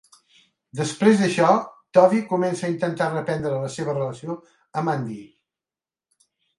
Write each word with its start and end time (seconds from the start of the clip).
Després 0.79 1.19
d'això, 1.19 1.49
Toby 1.99 2.23
comença 2.33 2.67
a 2.67 2.71
intentar 2.73 3.11
reprendre 3.13 3.63
la 3.69 3.73
seva 3.79 3.97
relació 4.01 4.41
amb 4.85 4.99
Andy. 4.99 5.25